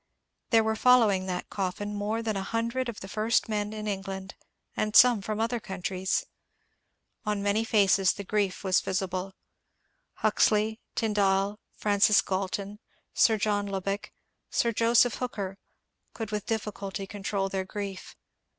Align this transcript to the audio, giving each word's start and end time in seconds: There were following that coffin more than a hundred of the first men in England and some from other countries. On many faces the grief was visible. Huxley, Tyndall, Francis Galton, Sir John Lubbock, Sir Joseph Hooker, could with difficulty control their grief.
There 0.49 0.63
were 0.63 0.75
following 0.75 1.27
that 1.27 1.51
coffin 1.51 1.93
more 1.93 2.23
than 2.23 2.35
a 2.35 2.41
hundred 2.41 2.89
of 2.89 3.01
the 3.01 3.07
first 3.07 3.47
men 3.47 3.71
in 3.71 3.85
England 3.85 4.33
and 4.75 4.95
some 4.95 5.21
from 5.21 5.39
other 5.39 5.59
countries. 5.59 6.25
On 7.23 7.43
many 7.43 7.63
faces 7.63 8.11
the 8.11 8.23
grief 8.23 8.63
was 8.63 8.81
visible. 8.81 9.35
Huxley, 10.15 10.79
Tyndall, 10.95 11.59
Francis 11.77 12.19
Galton, 12.23 12.79
Sir 13.13 13.37
John 13.37 13.67
Lubbock, 13.67 14.11
Sir 14.49 14.71
Joseph 14.71 15.17
Hooker, 15.17 15.59
could 16.15 16.31
with 16.31 16.47
difficulty 16.47 17.05
control 17.05 17.47
their 17.47 17.63
grief. 17.63 18.15